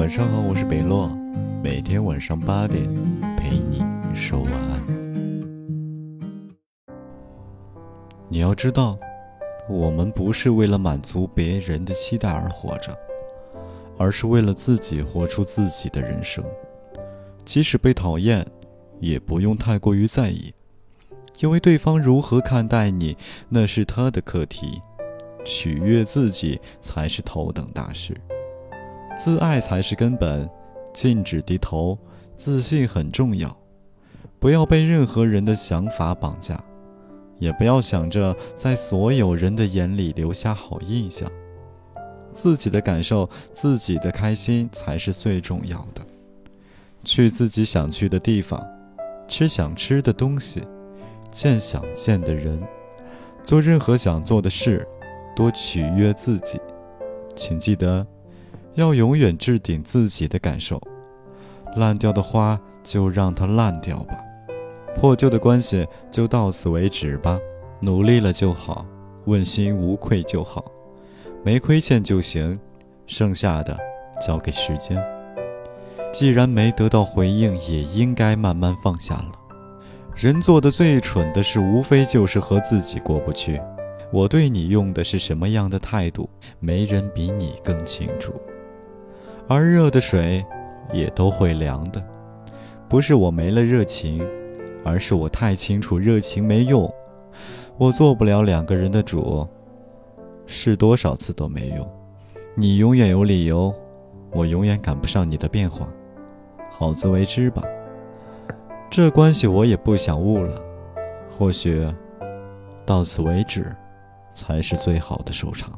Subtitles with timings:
[0.00, 1.08] 晚上好，我是北洛，
[1.62, 2.88] 每天晚上八点
[3.36, 3.82] 陪你
[4.14, 4.80] 说晚安。
[8.26, 8.98] 你要知道，
[9.68, 12.98] 我们不是为了满足别人的期待而活着，
[13.98, 16.42] 而是为了自己活出自己的人生。
[17.44, 18.46] 即使被讨厌，
[19.00, 20.54] 也不用太过于在意，
[21.40, 23.18] 因为对方如何看待你，
[23.50, 24.80] 那是他的课题。
[25.44, 28.18] 取悦自己才是头等大事，
[29.22, 30.48] 自爱才是根本，
[30.94, 31.98] 禁止低头，
[32.38, 33.54] 自信很重要，
[34.38, 36.58] 不要被任何人的想法绑架，
[37.38, 41.30] 也不要想着在所有人的眼里留下好印象，
[42.32, 46.02] 自己的感受，自己的开心才是最重要的。
[47.04, 48.66] 去自己想去的地方，
[49.28, 50.62] 吃想吃的东西，
[51.30, 52.58] 见想见的人，
[53.42, 54.88] 做任何想做的事。
[55.36, 56.58] 多取悦自己，
[57.36, 58.06] 请记得，
[58.74, 60.80] 要永远置顶自己的感受。
[61.76, 64.18] 烂掉的花就让它烂掉吧，
[64.96, 67.38] 破旧的关系就到此为止吧。
[67.80, 68.84] 努力了就好，
[69.24, 70.64] 问心无愧就好，
[71.44, 72.58] 没亏欠就行，
[73.06, 73.78] 剩下的
[74.20, 75.02] 交给时间。
[76.12, 79.32] 既然没得到回应，也应该慢慢放下了。
[80.16, 83.60] 人做的最蠢的事，无非就是和自己过不去。
[84.12, 88.34] 我对你用的是什么样的态度，没人比你更清楚。
[89.52, 90.46] 而热的水，
[90.92, 92.00] 也都会凉的。
[92.88, 94.24] 不是我没了热情，
[94.84, 96.88] 而是我太清楚热情没用。
[97.76, 99.44] 我做不了两个人的主，
[100.46, 101.84] 试多少次都没用。
[102.54, 103.74] 你永远有理由，
[104.30, 105.88] 我永远赶不上你的变化。
[106.70, 107.60] 好自为之吧。
[108.88, 110.62] 这关系我也不想误了。
[111.28, 111.92] 或许，
[112.86, 113.74] 到此为止。
[114.32, 115.76] 才是最好的收场。